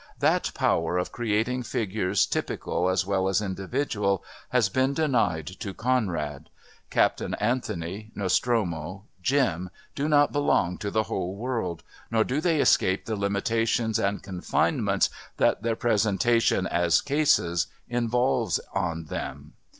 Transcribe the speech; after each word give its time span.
That 0.17 0.49
power 0.55 0.97
of 0.97 1.11
creating 1.11 1.61
figures 1.61 2.25
typical 2.25 2.89
as 2.89 3.05
well 3.05 3.29
as 3.29 3.39
individual 3.39 4.23
has 4.49 4.67
been 4.67 4.95
denied 4.95 5.45
to 5.59 5.75
Conrad. 5.75 6.49
Captain 6.89 7.35
Anthony, 7.35 8.09
Nostromo, 8.15 9.05
Jim 9.21 9.69
do 9.93 10.09
not 10.09 10.31
belong 10.31 10.79
to 10.79 10.89
the 10.89 11.03
whole 11.03 11.35
world, 11.35 11.83
nor 12.09 12.23
do 12.23 12.41
they 12.41 12.59
escape 12.59 13.05
the 13.05 13.15
limitations 13.15 13.99
and 13.99 14.23
confinements 14.23 15.11
that 15.37 15.61
their 15.61 15.75
presentation 15.75 16.65
as 16.65 16.99
"cases" 16.99 17.67
involves 17.87 18.59
on 18.73 19.03
them. 19.05 19.53